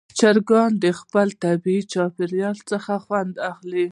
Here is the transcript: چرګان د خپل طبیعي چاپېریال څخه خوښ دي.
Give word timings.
چرګان 0.19 0.71
د 0.83 0.85
خپل 0.99 1.27
طبیعي 1.43 1.81
چاپېریال 1.93 2.57
څخه 2.69 2.93
خوښ 3.05 3.27
دي. 3.71 3.85